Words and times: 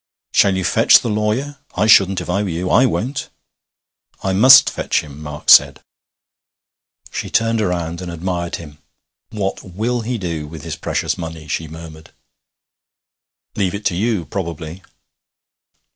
'Shall 0.33 0.57
you 0.57 0.63
fetch 0.63 1.01
the 1.01 1.11
lawyer? 1.11 1.59
I 1.75 1.85
shouldn't 1.85 2.21
if 2.21 2.27
I 2.27 2.41
were 2.41 2.49
you. 2.49 2.71
I 2.71 2.87
won't.' 2.87 3.29
'I 4.23 4.33
must 4.33 4.67
fetch 4.71 5.01
him,' 5.01 5.21
Mark 5.21 5.47
said. 5.51 5.79
She 7.11 7.29
turned 7.29 7.61
round 7.61 8.01
and 8.01 8.09
admired 8.11 8.55
him. 8.55 8.79
'What 9.29 9.61
will 9.63 10.01
he 10.01 10.17
do 10.17 10.47
with 10.47 10.63
his 10.63 10.75
precious 10.75 11.19
money?' 11.19 11.47
she 11.47 11.67
murmured. 11.67 12.11
'Leave 13.55 13.75
it 13.75 13.85
to 13.85 13.95
you, 13.95 14.25
probably.' 14.25 14.81